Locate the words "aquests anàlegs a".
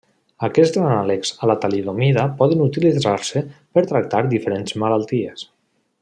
0.45-1.49